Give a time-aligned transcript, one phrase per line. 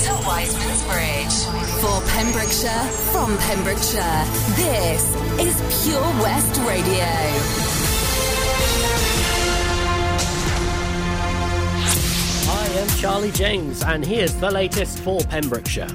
[0.00, 1.36] to Wiseman's Bridge.
[1.80, 4.24] For Pembrokeshire, from Pembrokeshire,
[4.56, 5.04] this
[5.38, 7.04] is Pure West Radio.
[12.50, 15.88] I am Charlie James, and here's the latest for Pembrokeshire.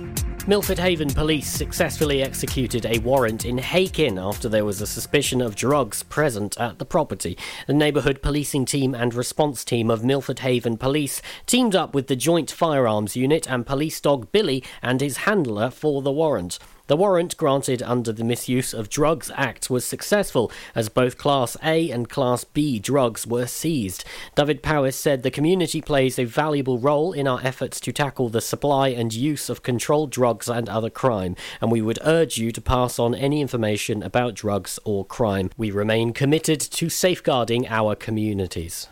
[0.49, 5.57] Milford Haven police successfully executed a warrant in Hakin after there was a suspicion of
[5.57, 7.37] drugs present at the property.
[7.67, 12.15] The neighbourhood policing team and response team of Milford Haven Police teamed up with the
[12.15, 16.59] Joint Firearms Unit and police dog Billy and his handler for the warrant.
[16.87, 21.91] The warrant granted under the Misuse of Drugs Act was successful, as both Class A
[21.91, 24.05] and Class B drugs were seized.
[24.35, 28.39] David Powis said the community plays a valuable role in our efforts to tackle the
[28.39, 32.61] supply and use of controlled drugs and other crime, and we would urge you to
[32.61, 35.49] pass on any information about drugs or crime.
[35.57, 38.87] We remain committed to safeguarding our communities.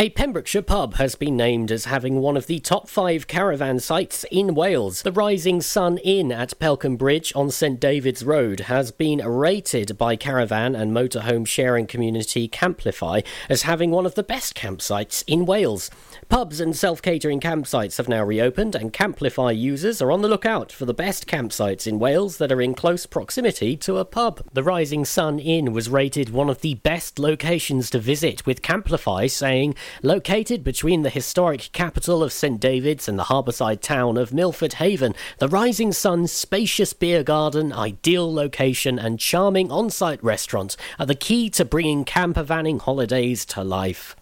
[0.00, 4.24] A Pembrokeshire pub has been named as having one of the top five caravan sites
[4.30, 5.02] in Wales.
[5.02, 10.14] The Rising Sun Inn at Pelcombe Bridge on St David's Road has been rated by
[10.14, 15.90] caravan and motorhome sharing community Camplify as having one of the best campsites in Wales.
[16.28, 20.70] Pubs and self catering campsites have now reopened, and Camplify users are on the lookout
[20.70, 24.42] for the best campsites in Wales that are in close proximity to a pub.
[24.52, 29.30] The Rising Sun Inn was rated one of the best locations to visit, with Camplify
[29.30, 34.74] saying, located between the historic capital of St David's and the harbourside town of Milford
[34.74, 41.06] Haven, the Rising Sun's spacious beer garden, ideal location, and charming on site restaurant are
[41.06, 44.14] the key to bringing campervanning holidays to life.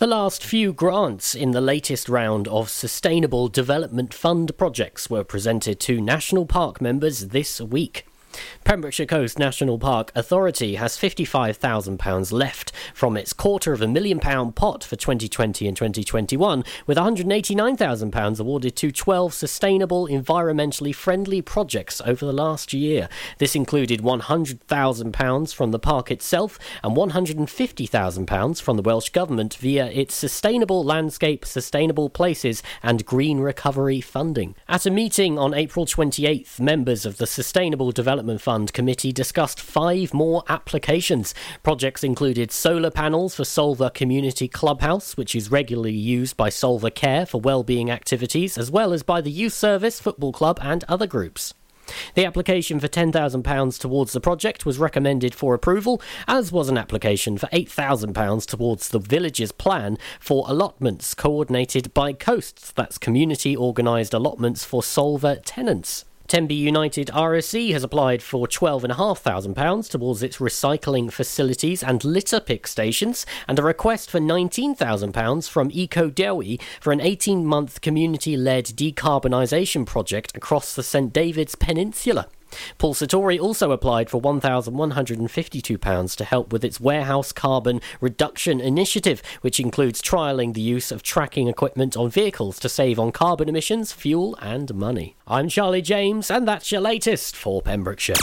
[0.00, 5.78] The last few grants in the latest round of Sustainable Development Fund projects were presented
[5.80, 8.06] to National Park members this week.
[8.64, 14.54] Pembrokeshire Coast National Park Authority has £55,000 left from its quarter of a million pound
[14.54, 22.24] pot for 2020 and 2021, with £189,000 awarded to 12 sustainable, environmentally friendly projects over
[22.24, 23.08] the last year.
[23.38, 30.14] This included £100,000 from the park itself and £150,000 from the Welsh Government via its
[30.14, 34.54] Sustainable Landscape, Sustainable Places and Green Recovery funding.
[34.68, 40.12] At a meeting on April 28th, members of the Sustainable Development Fund Committee discussed five
[40.12, 41.34] more applications.
[41.62, 47.26] Projects included solar panels for Solva Community Clubhouse, which is regularly used by Solva Care
[47.26, 51.54] for well-being activities, as well as by the Youth Service, Football Club and other groups.
[52.14, 57.38] The application for £10,000 towards the project was recommended for approval, as was an application
[57.38, 64.64] for £8,000 towards the village's plan for allotments coordinated by Coasts, that's community organised allotments
[64.64, 66.04] for Solva tenants.
[66.30, 73.26] Tenby United RFC has applied for £12,500 towards its recycling facilities and litter pick stations,
[73.48, 79.84] and a request for £19,000 from Eco Dewi for an 18 month community led decarbonisation
[79.84, 82.28] project across the St David's Peninsula.
[82.78, 89.60] Paul Satori also applied for £1,152 to help with its warehouse carbon reduction initiative, which
[89.60, 94.36] includes trialling the use of tracking equipment on vehicles to save on carbon emissions, fuel,
[94.40, 95.16] and money.
[95.26, 98.16] I'm Charlie James, and that's your latest for Pembrokeshire.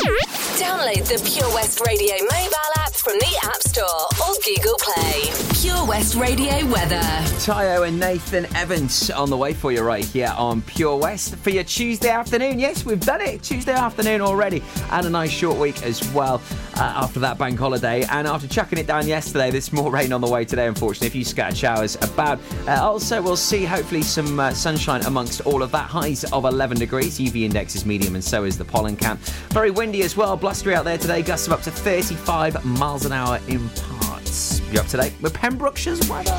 [0.58, 3.86] Download the Pure West Radio mobile app from the App Store
[4.26, 5.32] or Google Play.
[5.62, 7.00] Pure West Radio weather.
[7.46, 11.52] Tayo and Nathan Evans on the way for you right here on Pure West for
[11.52, 12.58] your Tuesday afternoon.
[12.58, 13.44] Yes, we've done it.
[13.44, 16.42] Tuesday afternoon already, and a nice short week as well
[16.76, 18.04] uh, after that bank holiday.
[18.10, 21.08] And after chucking it down yesterday, there's more rain on the way today, unfortunately.
[21.08, 22.40] A few scattered showers about.
[22.68, 25.88] Uh, also, we'll see hopefully some uh, sunshine amongst all of that.
[25.88, 27.20] Highs of 11 degrees.
[27.20, 29.20] UV index is medium, and so is the pollen count.
[29.52, 30.36] Very windy as well.
[30.48, 31.22] Blustery out there today.
[31.22, 33.68] Gusts of up to 35 miles an hour in
[34.00, 34.62] parts.
[34.72, 36.32] You're up to date with Pembrokeshire's weather.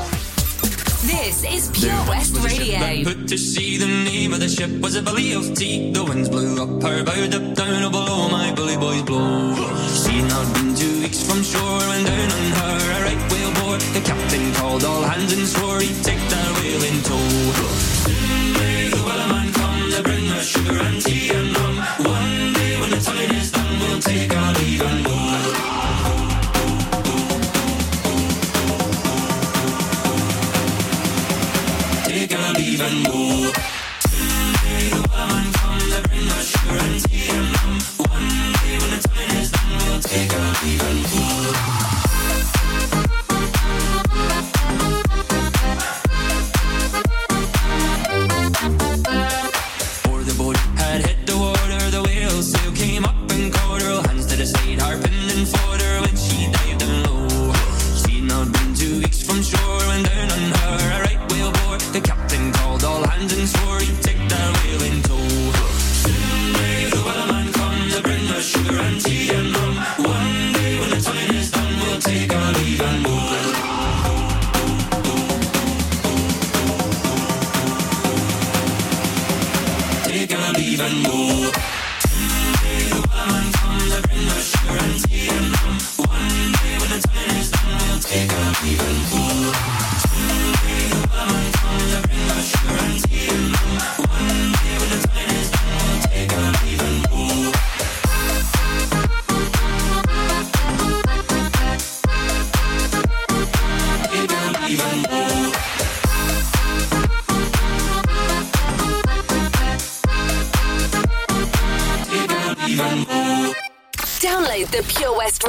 [1.05, 3.03] This is Pure West Radio.
[3.03, 5.93] Put to sea, the name of the ship was a belly of tea.
[5.93, 9.53] The winds blew up her bow, up down oh, below my bully boys blow.
[9.93, 13.53] She had not been two weeks from shore when down on her a right whale
[13.61, 13.77] bore.
[13.93, 17.29] The captain called all hands and swore he'd take that whale in tow.
[18.09, 21.58] Soon may the wellerman come to bring us sugar and tea and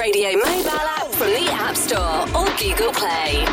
[0.01, 3.45] Radio mobile app from the App Store or Google Play.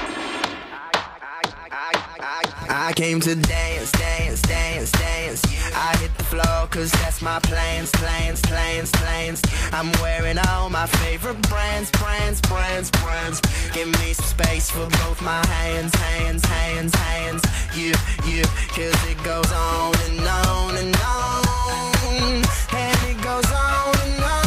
[2.70, 5.44] I came to dance, dance, dance, dance.
[5.76, 9.42] I hit the floor cause that's my plans, plans, plans, plans.
[9.74, 13.42] I'm wearing all my favorite brands, brands, brands, brands.
[13.74, 17.44] Give me some space for both my hands, hands, hands, hands.
[17.76, 17.94] You,
[18.26, 22.46] you, cause it goes on and on and on.
[22.72, 24.47] And it goes on and on.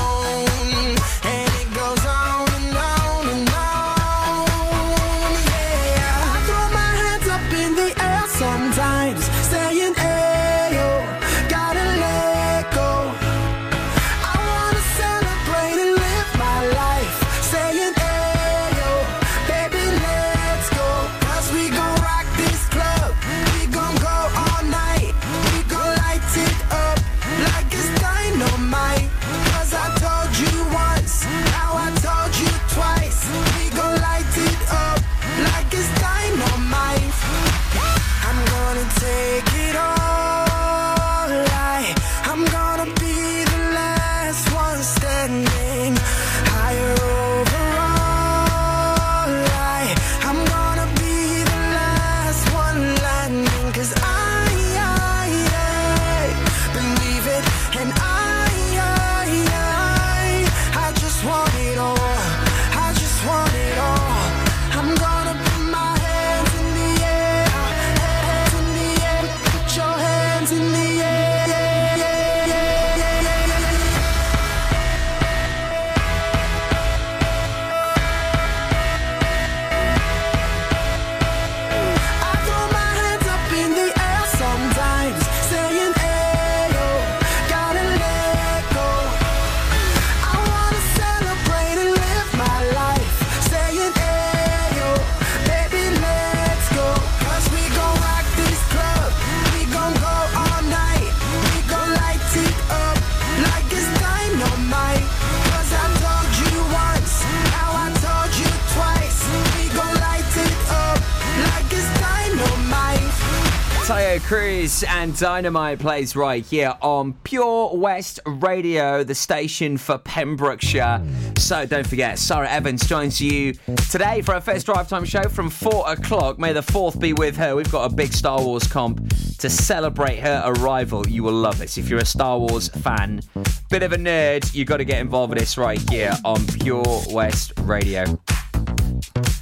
[115.21, 120.99] Dynamite plays right here on Pure West Radio, the station for Pembrokeshire.
[121.37, 123.53] So don't forget, Sarah Evans joins you
[123.91, 126.39] today for our first drive time show from 4 o'clock.
[126.39, 127.55] May the 4th be with her.
[127.55, 131.07] We've got a big Star Wars comp to celebrate her arrival.
[131.07, 131.77] You will love this.
[131.77, 133.21] If you're a Star Wars fan,
[133.69, 137.03] bit of a nerd, you've got to get involved with this right here on Pure
[137.11, 138.05] West Radio.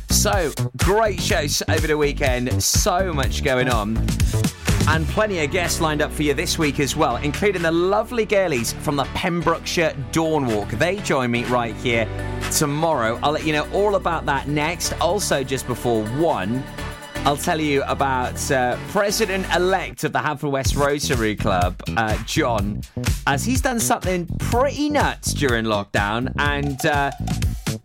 [0.10, 2.62] So, great shows over the weekend.
[2.62, 3.96] So much going on.
[4.90, 8.26] And plenty of guests lined up for you this week as well, including the lovely
[8.26, 10.68] girlies from the Pembrokeshire Dawn Walk.
[10.72, 12.08] They join me right here
[12.52, 13.20] tomorrow.
[13.22, 14.94] I'll let you know all about that next.
[15.00, 16.64] Also, just before one,
[17.18, 22.82] I'll tell you about uh, President elect of the Haverfordwest Rotary Club, uh, John,
[23.28, 27.12] as he's done something pretty nuts during lockdown and uh,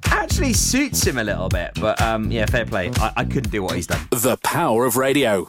[0.07, 1.73] actually suits him a little bit.
[1.79, 2.91] But um, yeah, fair play.
[2.97, 4.09] I-, I couldn't do what he's done.
[4.11, 5.49] The power of radio.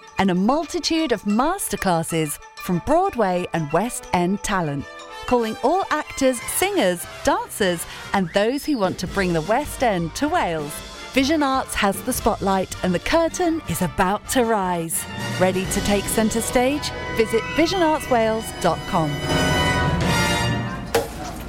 [0.21, 4.85] and a multitude of masterclasses from Broadway and West End talent.
[5.25, 10.29] Calling all actors, singers, dancers, and those who want to bring the West End to
[10.29, 10.71] Wales.
[11.13, 15.03] Vision Arts has the spotlight and the curtain is about to rise.
[15.39, 16.91] Ready to take centre stage?
[17.17, 19.09] Visit visionartswales.com.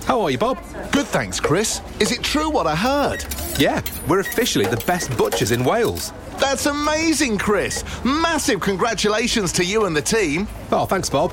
[0.06, 0.56] How are you, Bob?
[0.92, 1.82] Good, thanks, Chris.
[2.00, 3.22] Is it true what I heard?
[3.58, 6.10] Yeah, we're officially the best butchers in Wales.
[6.38, 7.84] That's amazing, Chris.
[8.04, 10.48] Massive congratulations to you and the team.
[10.70, 11.32] Oh, thanks, Bob.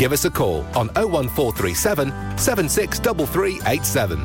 [0.00, 4.18] Give us a call on 01437 763387.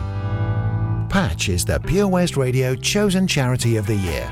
[1.09, 4.31] Patch is the Pure West Radio chosen charity of the year.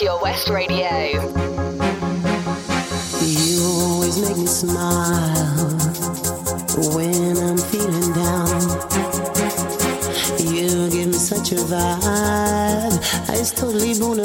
[0.00, 0.88] Pure West Radio.
[3.20, 5.76] You always make me smile
[6.96, 8.60] when I'm feeling down.
[10.40, 14.24] You give me such a vibe, I just totally bona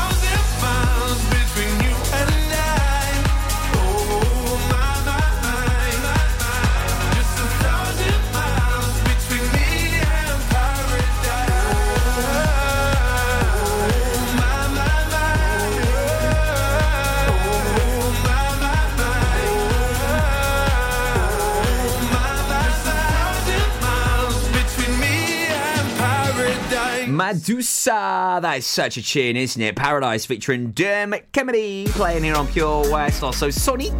[27.31, 29.73] Meduza, that is such a tune, isn't it?
[29.77, 33.23] Paradise featuring Dermot Kennedy playing here on Pure West.
[33.23, 33.95] Also, Sonique,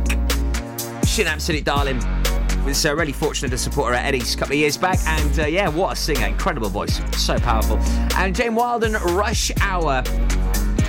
[1.05, 1.97] she's an absolute darling.
[2.65, 5.39] Was uh, really fortunate to support her at Eddie's a couple of years back, and
[5.39, 6.27] uh, yeah, what a singer!
[6.27, 7.77] Incredible voice, so powerful.
[8.17, 10.03] And Jane Wiedlin, Rush Hour,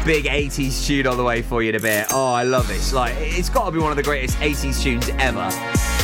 [0.05, 2.09] big 80s tune all the way for you a bit.
[2.11, 2.93] Oh, I love this.
[2.93, 5.49] Like, it's got to be one of the greatest 80s tunes ever.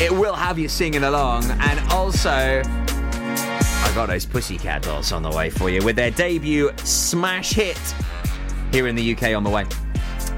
[0.01, 2.63] It will have you singing along, and also.
[3.83, 7.79] I got those Pussycat Dolls on the way for you with their debut smash hit
[8.73, 9.65] here in the UK on the way.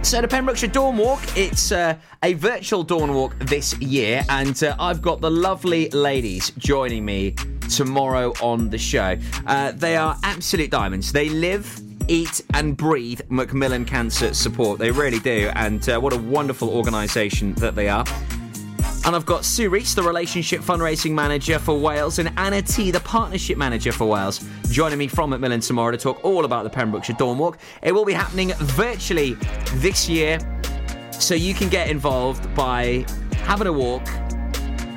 [0.03, 4.75] So the Pembrokeshire Dawn Walk, it's uh, a virtual dawn walk this year, and uh,
[4.79, 7.35] I've got the lovely ladies joining me
[7.69, 9.19] tomorrow on the show.
[9.47, 11.13] Uh, they are absolute diamonds.
[11.13, 14.79] They live, eat, and breathe Macmillan Cancer Support.
[14.79, 18.05] They really do, and uh, what a wonderful organisation that they are.
[19.07, 23.01] And I've got Sue Reese, the relationship fundraising manager for Wales, and Anna T, the
[23.01, 27.17] partnership manager for Wales, joining me from Macmillan tomorrow to talk all about the Pembrokeshire
[27.17, 27.59] Dawn Walk.
[27.83, 29.35] It will be happening virtually
[29.77, 30.39] this year,
[31.13, 33.07] so you can get involved by
[33.43, 34.07] having a walk,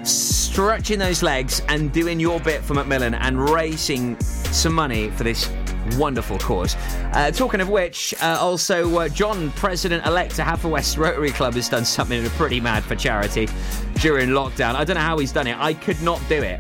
[0.04, 5.50] stretching those legs, and doing your bit for Macmillan and raising some money for this
[5.98, 6.76] wonderful cause.
[7.14, 11.86] Uh, talking of which, uh, also uh, John, president-elect to Haverwest Rotary Club, has done
[11.86, 13.48] something pretty mad for charity
[13.96, 14.76] during lockdown.
[14.76, 15.58] I don't know how he's done it.
[15.60, 16.60] I could not do it.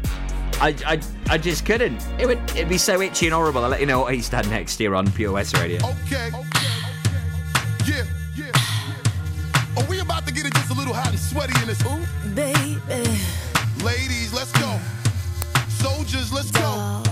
[0.62, 2.05] I, I, I just couldn't.
[2.19, 3.63] It would it'd be so itchy and horrible.
[3.63, 5.77] I'll let you know what he's done next year on Pure West Radio.
[5.77, 6.29] Okay.
[7.86, 8.03] Yeah,
[8.36, 8.51] yeah.
[9.77, 11.81] Are we about to get it just a little hot and sweaty in this?
[11.86, 12.05] Ooh,
[12.36, 12.79] Baby,
[13.83, 14.79] ladies, let's go.
[15.67, 17.03] Soldiers, let's go.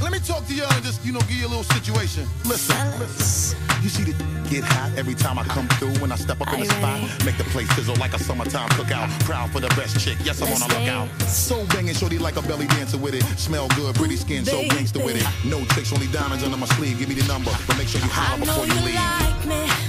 [0.00, 2.26] Let me talk to y'all and just, you know, give you a little situation.
[2.44, 3.58] Listen, listen.
[3.82, 4.14] You see the
[4.48, 7.00] get hot every time I come through when I step up in the spot.
[7.24, 9.08] Make the place sizzle like a summertime cookout.
[9.24, 10.16] Proud for the best chick.
[10.24, 11.08] Yes, I'm on a lookout.
[11.28, 13.22] So banging, shorty like a belly dancer with it.
[13.38, 15.26] Smell good, pretty skin, so gangster with it.
[15.48, 16.98] No tricks, only diamonds under my sleeve.
[16.98, 18.96] Give me the number, but make sure you I holler before you leave.
[18.98, 19.36] I know you leave.
[19.36, 19.88] like me.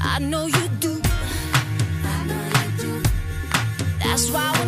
[0.00, 1.02] I know you do.
[4.00, 4.61] That's why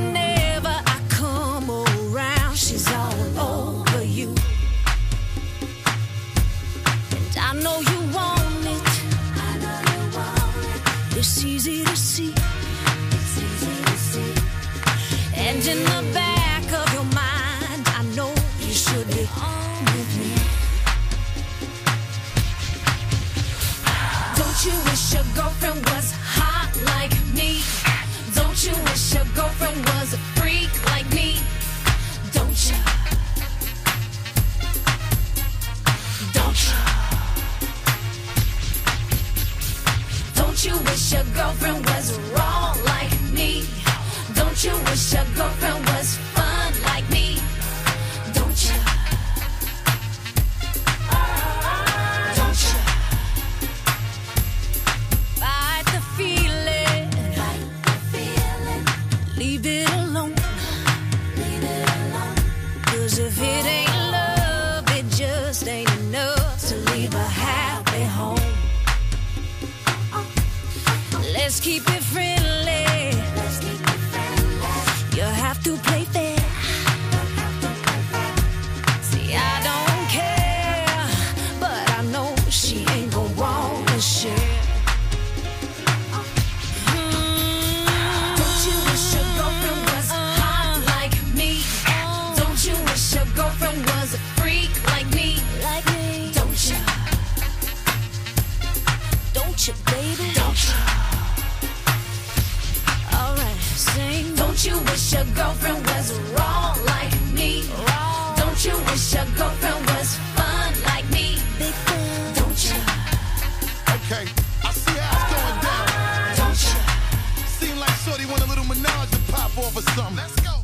[114.07, 114.29] Okay,
[114.63, 116.37] I see how it's going down.
[116.37, 117.47] Don't you?
[117.47, 120.17] Seem like Shorty want a little menage to pop off or something.
[120.17, 120.64] Let's go.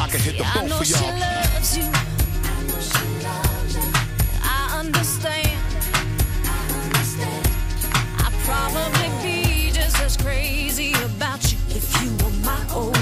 [0.01, 1.19] I can hit the I boat know for she y'all.
[1.19, 1.83] loves you.
[4.43, 5.59] I understand.
[8.17, 12.97] I'd probably be just as crazy about you if you were my old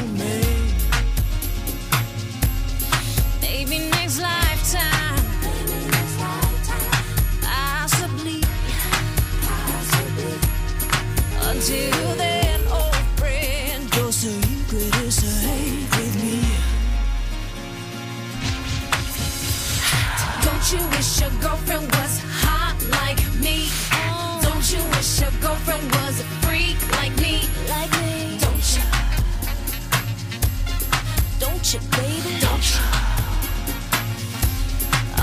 [21.00, 23.72] wish your girlfriend was hot like me?
[24.44, 27.48] Don't you wish your girlfriend was a freak like me?
[28.44, 28.84] Don't you?
[31.40, 32.34] Don't you, baby?
[32.44, 32.84] Don't you?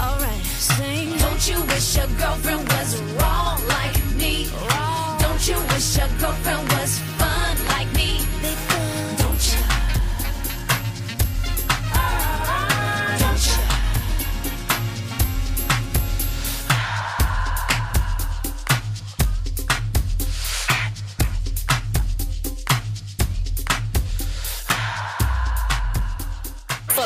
[0.00, 1.18] Alright, sing.
[1.18, 4.48] Don't you wish your girlfriend was wrong like me?
[5.18, 7.15] Don't you wish your girlfriend was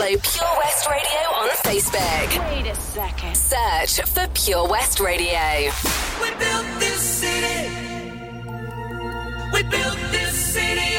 [0.00, 2.54] Follow Pure West Radio on Facebook.
[2.54, 3.36] Wait a second.
[3.36, 5.70] Search for Pure West Radio.
[6.22, 7.68] We built this city.
[9.52, 10.96] We built this city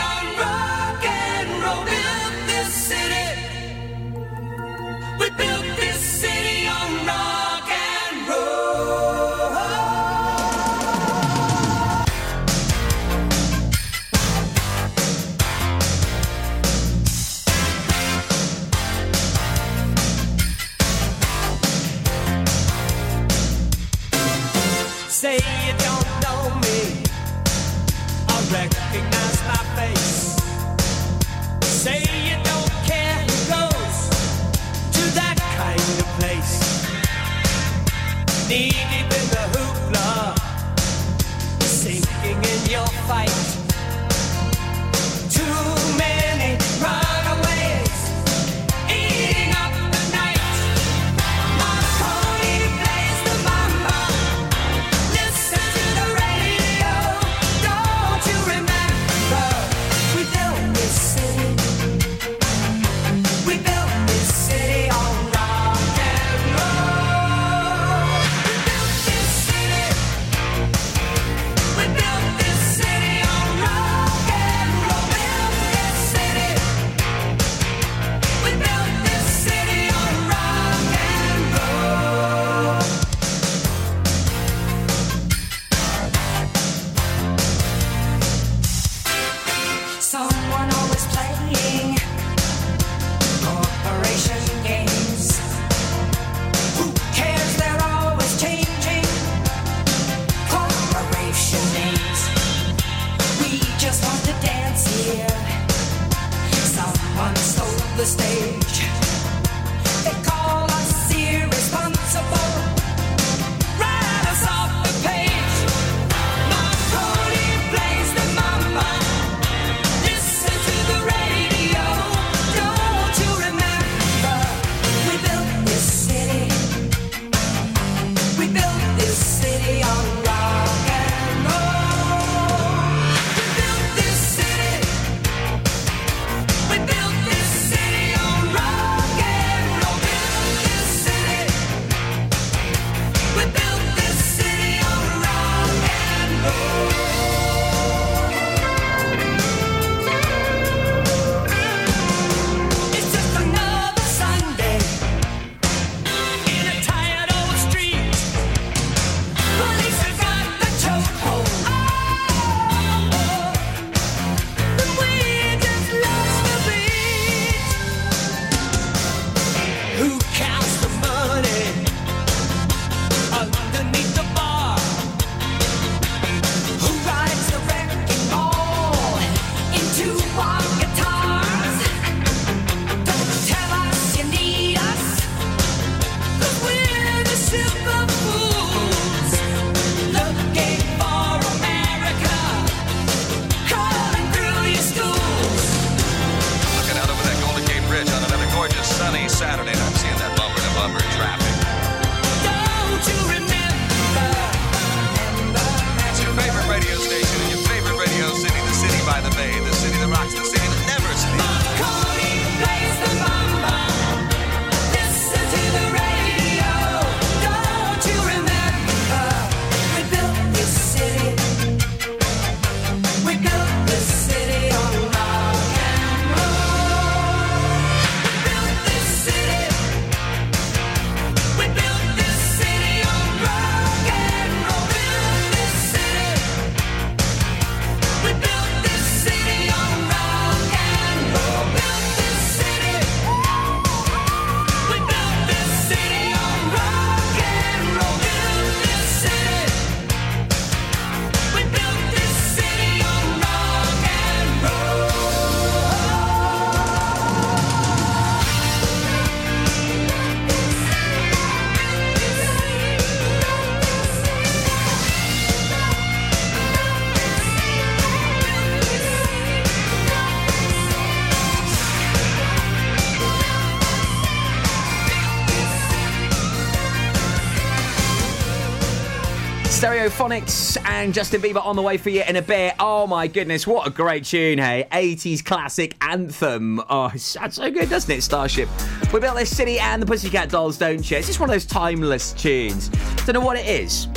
[280.02, 282.74] Stereophonics and Justin Bieber on the way for you in a bit.
[282.80, 284.88] Oh my goodness, what a great tune, hey?
[284.92, 286.82] 80s classic anthem.
[286.90, 288.68] Oh, it's that's so good, doesn't it, Starship?
[289.14, 291.18] We built this city and the Pussycat Dolls, don't you?
[291.18, 292.90] It's just one of those timeless tunes.
[293.28, 294.08] Don't know what it is.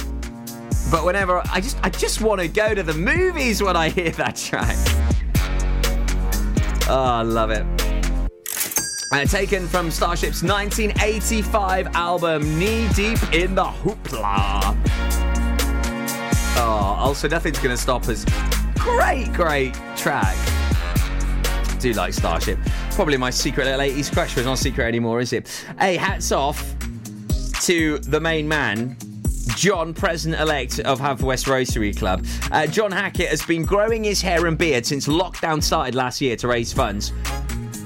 [0.90, 4.10] But whenever I just I just want to go to the movies when I hear
[4.12, 4.78] that track.
[6.88, 7.66] Oh, I love it.
[9.12, 15.13] Uh, taken from Starship's 1985 album Knee Deep in the Hoopla.
[16.56, 18.24] Oh, also Nothing's Gonna Stop Us.
[18.78, 20.36] Great, great track.
[21.80, 22.58] Do like Starship.
[22.92, 25.64] Probably my secret little 80s crush, it's not secret anymore, is it?
[25.78, 26.74] Hey, hats off
[27.62, 28.96] to the main man,
[29.56, 32.24] John, president elect of Haverfordwest Rotary Club.
[32.52, 36.36] Uh, John Hackett has been growing his hair and beard since lockdown started last year
[36.36, 37.12] to raise funds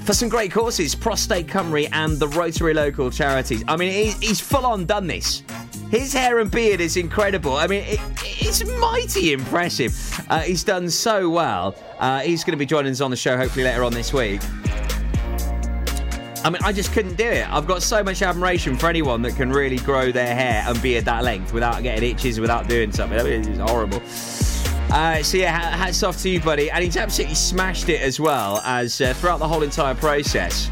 [0.08, 3.62] for some great causes Prostate Cymru and the Rotary local charities.
[3.68, 5.42] I mean, he, he's full on done this.
[5.90, 7.56] His hair and beard is incredible.
[7.56, 10.20] I mean, it, it's mighty impressive.
[10.28, 11.74] Uh, he's done so well.
[11.98, 14.42] Uh, he's going to be joining us on the show hopefully later on this week.
[16.44, 17.50] I mean, I just couldn't do it.
[17.50, 21.06] I've got so much admiration for anyone that can really grow their hair and beard
[21.06, 23.18] that length without getting itches, without doing something.
[23.18, 24.02] I mean, it's horrible.
[24.90, 26.70] Uh, so yeah, hats off to you, buddy.
[26.70, 30.70] And he's absolutely smashed it as well as uh, throughout the whole entire process.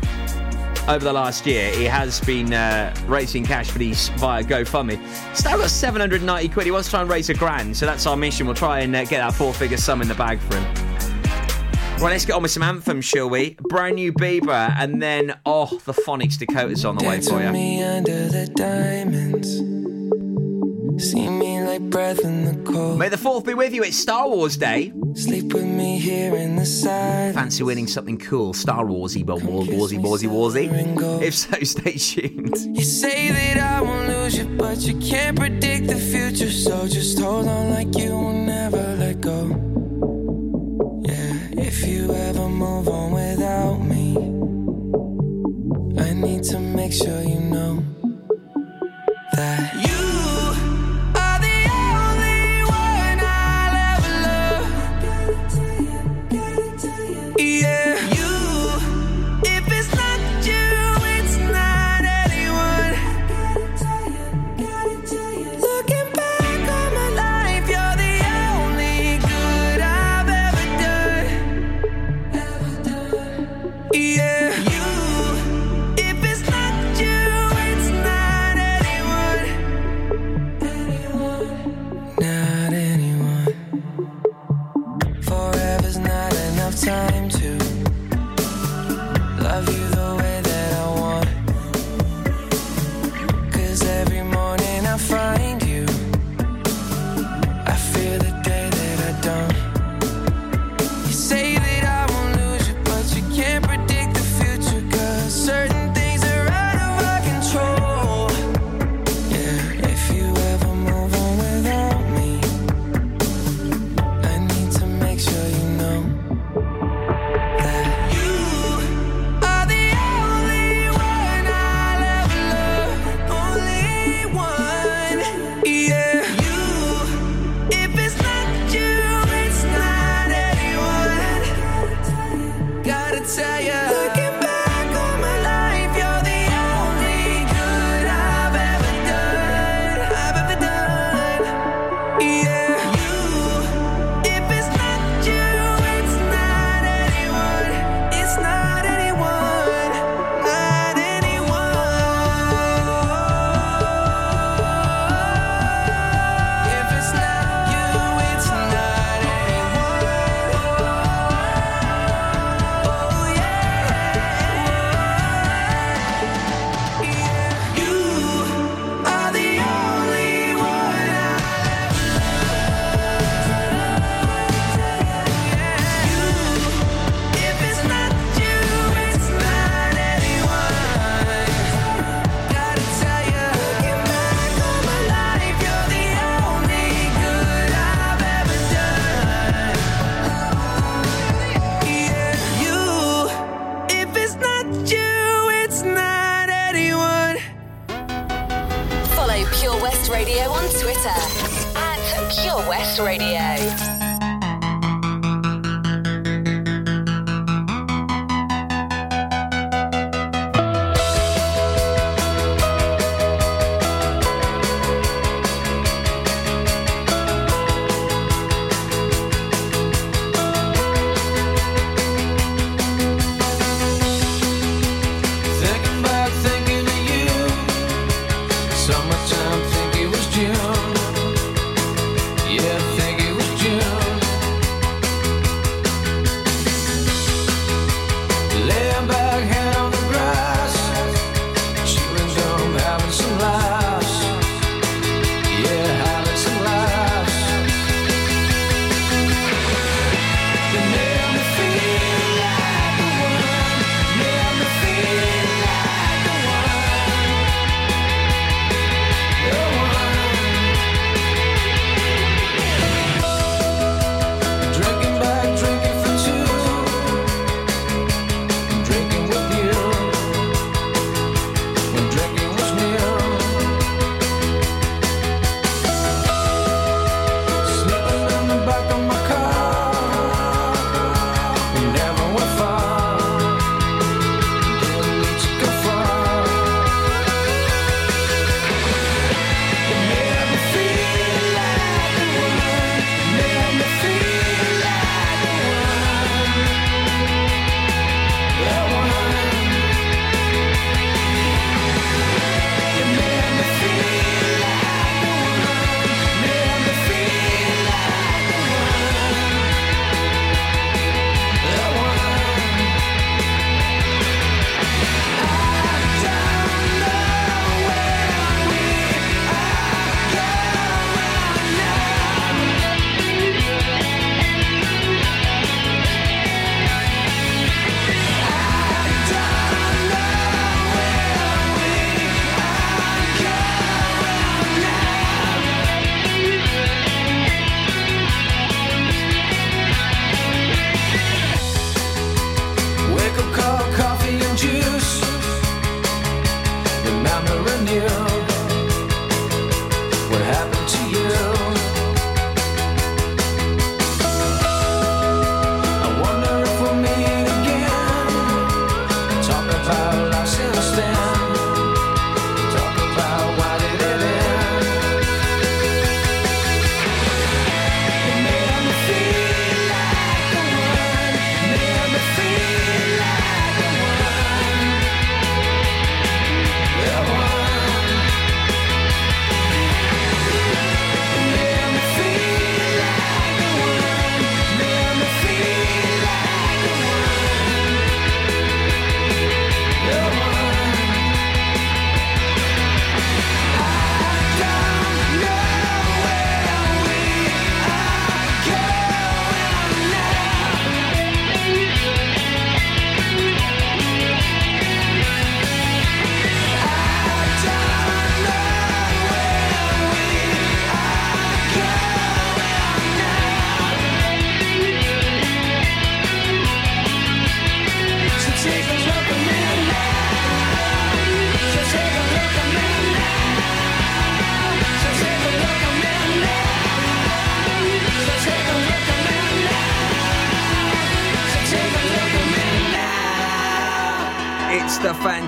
[0.88, 5.04] Over the last year, he has been uh, raising cash for these via GoFundMe.
[5.34, 6.64] Still got 790 quid.
[6.64, 8.46] He wants to try and raise a grand, so that's our mission.
[8.46, 10.64] We'll try and uh, get that four-figure sum in the bag for him.
[11.98, 13.56] Right, let's get on with some anthems, shall we?
[13.68, 17.50] Brand new Bieber, and then oh, the Phonics Dakota's on the way for you.
[21.78, 21.88] The diamonds.
[21.88, 22.98] See me like breath in the cold.
[22.98, 23.82] May the fourth be with you.
[23.84, 24.92] It's Star Wars Day.
[25.14, 27.34] Sleep with me here in the side.
[27.34, 31.22] Fancy winning something cool, Star Warsy, War- Warsy, Warsy, Warsy?
[31.22, 32.76] If so, stay tuned.
[32.76, 36.50] You say that I won't lose you, but you can't predict the future.
[36.50, 39.46] So just hold on like you will never let go.
[41.02, 44.16] Yeah, if you ever move on without me,
[46.02, 47.82] I need to make sure you know
[49.32, 49.65] that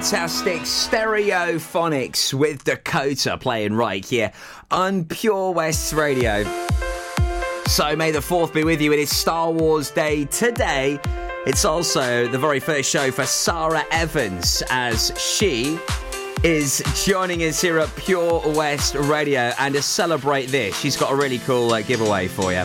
[0.08, 4.32] fantastic Stereophonics with Dakota playing right here
[4.70, 6.44] on Pure West Radio.
[7.66, 8.90] So may the 4th be with you.
[8.94, 10.98] It is Star Wars Day today.
[11.44, 15.78] It's also the very first show for Sarah Evans as she
[16.42, 19.52] is joining us here at Pure West Radio.
[19.58, 22.64] And to celebrate this, she's got a really cool uh, giveaway for you.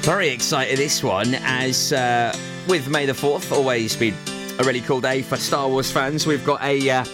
[0.00, 2.34] Very excited this one, as uh,
[2.66, 4.14] with May the 4th, always been
[4.58, 6.26] a really cool day for Star Wars fans.
[6.26, 7.04] We've got a uh,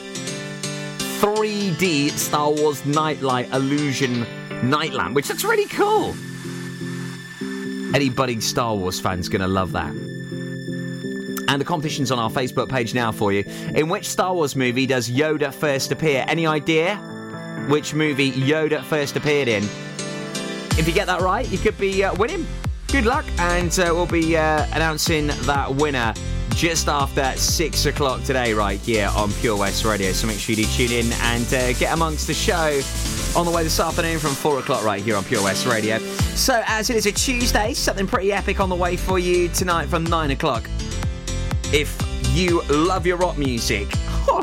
[1.20, 4.26] 3D Star Wars Nightlight Illusion
[4.68, 6.14] night lamp, which looks really cool.
[7.94, 9.90] Any budding Star Wars fan's going to love that.
[11.48, 13.44] And the competition's on our Facebook page now for you.
[13.74, 16.24] In which Star Wars movie does Yoda first appear?
[16.28, 16.96] Any idea
[17.68, 19.64] which movie Yoda first appeared in?
[20.78, 22.46] If you get that right, you could be uh, winning.
[22.86, 26.14] Good luck, and uh, we'll be uh, announcing that winner
[26.54, 30.12] just after six o'clock today, right here on Pure West Radio.
[30.12, 32.80] So make sure you do tune in and uh, get amongst the show
[33.38, 35.98] on the way this afternoon from four o'clock, right here on Pure West Radio.
[36.34, 39.86] So, as it is a Tuesday, something pretty epic on the way for you tonight
[39.86, 40.68] from nine o'clock.
[41.72, 41.96] If
[42.30, 43.88] you love your rock music,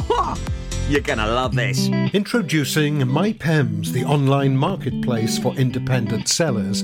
[0.90, 1.88] you're gonna love this.
[2.14, 6.84] Introducing MyPems, the online marketplace for independent sellers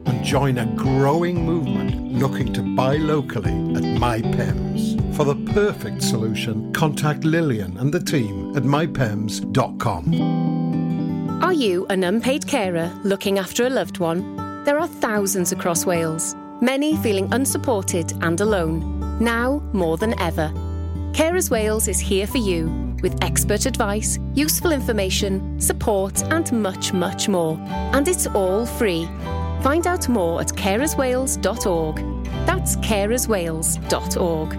[0.21, 5.15] join a growing movement looking to buy locally at MyPems.
[5.15, 10.13] For the perfect solution, contact Lillian and the team at mypems.com.
[11.43, 14.63] Are you an unpaid carer looking after a loved one?
[14.63, 20.53] There are thousands across Wales, many feeling unsupported and alone, now more than ever.
[21.13, 22.69] Carers Wales is here for you
[23.01, 27.57] with expert advice, useful information, support, and much, much more.
[27.93, 29.09] And it's all free.
[29.61, 31.95] Find out more at carerswales.org.
[32.45, 34.49] That's carerswales.org.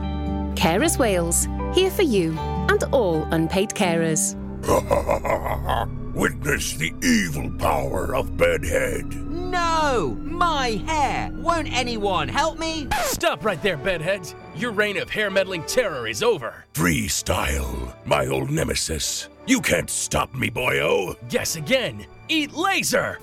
[0.55, 4.37] Carers Wales, here for you and all unpaid carers.
[6.15, 9.13] Witness the evil power of Bedhead.
[9.31, 10.17] No!
[10.21, 11.31] My hair!
[11.35, 12.87] Won't anyone help me?
[13.03, 14.33] Stop right there, Bedhead!
[14.55, 16.65] Your reign of hair meddling terror is over.
[16.75, 19.29] Freestyle, my old nemesis.
[19.47, 21.17] You can't stop me, boyo.
[21.29, 22.07] Guess again.
[22.29, 23.19] Eat laser.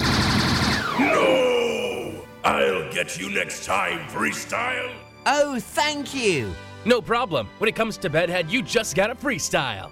[0.99, 2.25] No!
[2.43, 4.93] I'll get you next time, Freestyle.
[5.25, 6.53] Oh, thank you.
[6.85, 7.47] No problem.
[7.57, 9.91] When it comes to bedhead, you just gotta freestyle.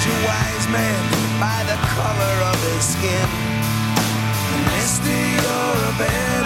[0.00, 1.02] judge a wise man
[1.40, 3.28] by the color of his skin.
[4.72, 5.10] Mister.
[5.10, 6.39] You're a bear.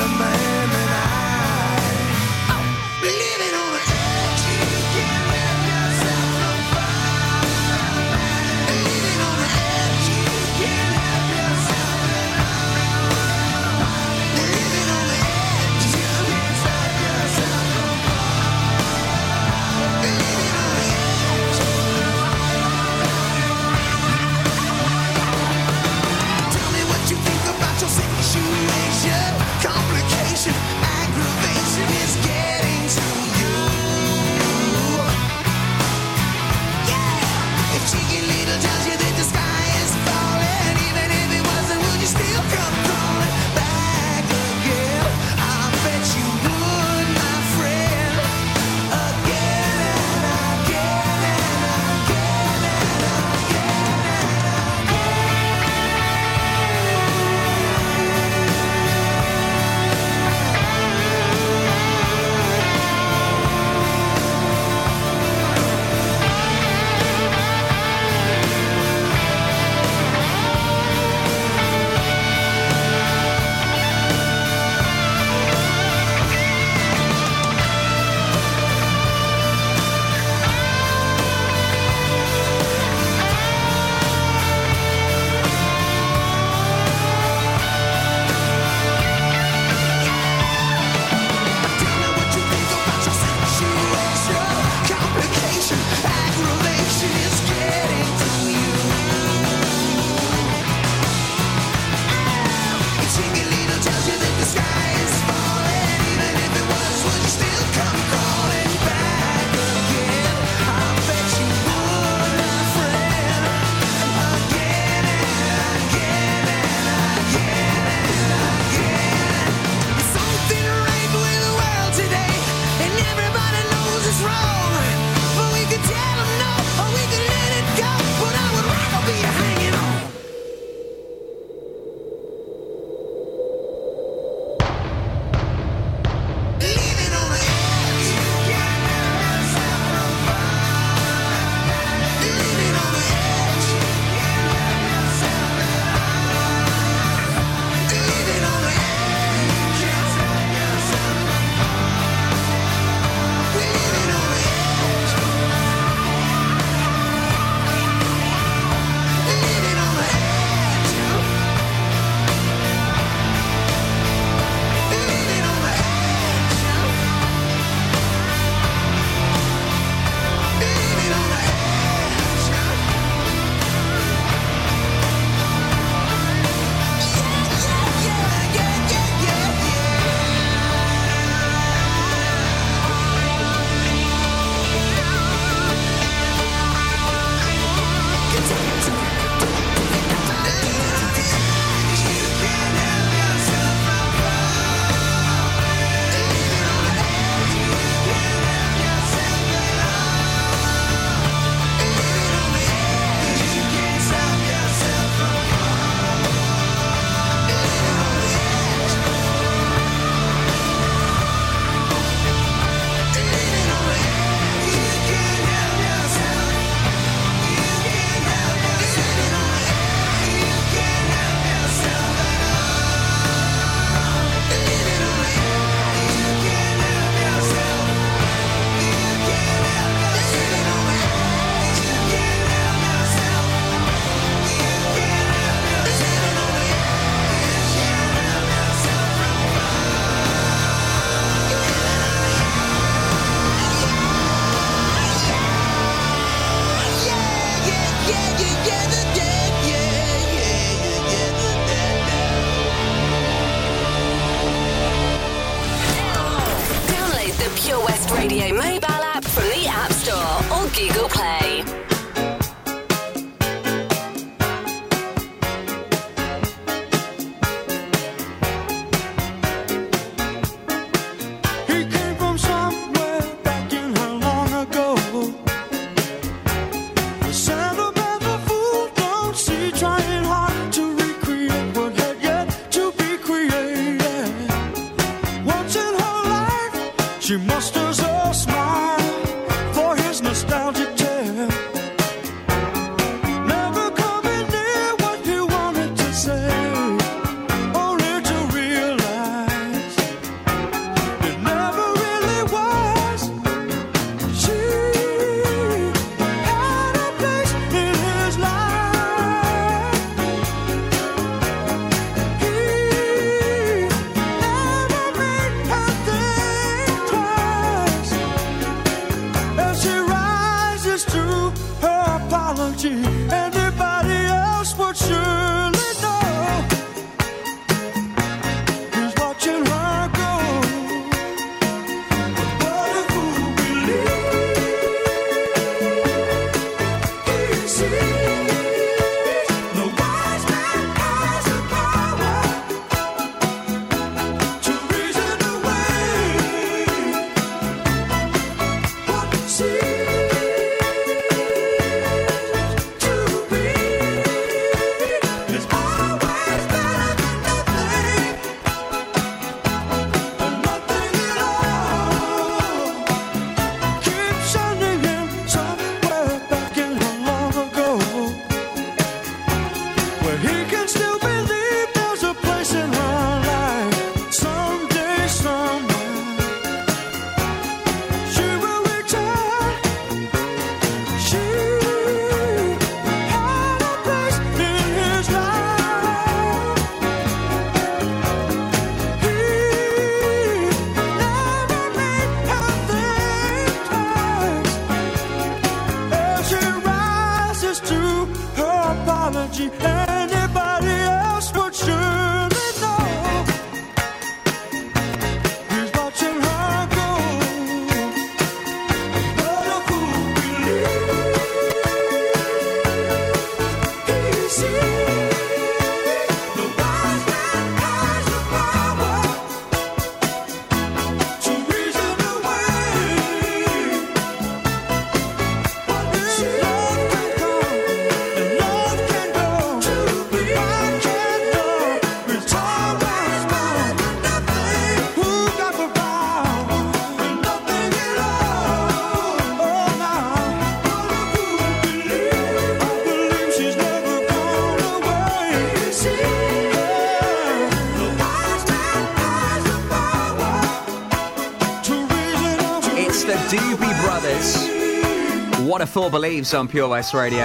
[455.95, 457.45] Fool Believes on Pure West Radio.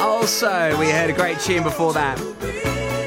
[0.00, 2.18] Also, we heard a great tune before that.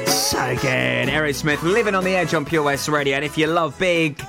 [0.06, 1.08] So good.
[1.08, 3.16] Aerosmith living on the edge on Pure West Radio.
[3.16, 4.22] And if you love big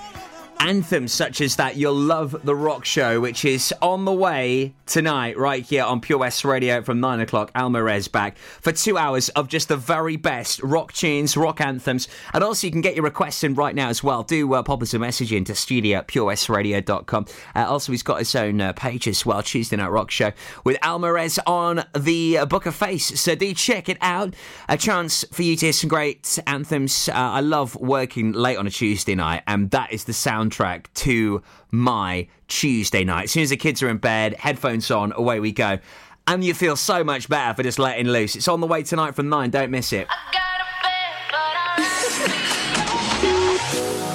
[0.60, 5.38] anthems such as that, you'll love The Rock Show, which is on the way tonight,
[5.38, 7.52] right here on Pure West Radio from 9 o'clock.
[7.54, 12.08] Almarez back for two hours of just the very best rock tunes, rock anthems.
[12.34, 14.24] And also, you can get your requests in right now as well.
[14.24, 17.26] Do uh, pop us a message into studio at purewestradio.com.
[17.56, 20.32] Uh, also, he's got his own uh, page as well, Tuesday Night Rock Show,
[20.64, 23.20] with Almarez on the uh, Book of Face.
[23.20, 24.36] So do check it out.
[24.70, 27.10] A chance for you to hear some great anthems.
[27.10, 30.14] Uh, I love working late on a Tuesday night, and that is the
[30.48, 31.42] soundtrack to
[31.72, 33.26] my Tuesday night.
[33.26, 35.80] As soon as the kids are in bed, headphones on, away we go.
[36.28, 38.36] And you feel so much better for just letting loose.
[38.36, 40.08] It's on the way tonight from 9, don't miss it.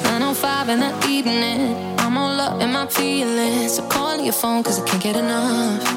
[0.04, 1.98] 905 in the evening.
[1.98, 3.76] I'm all up in my feelings.
[3.76, 5.88] So call your phone cause I can't get enough.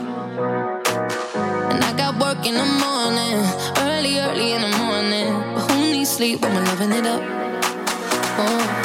[1.71, 3.45] And I got work in the morning.
[3.77, 5.33] Early, early in the morning.
[5.53, 7.21] But who needs sleep when we're loving it up?
[8.37, 8.84] Oh,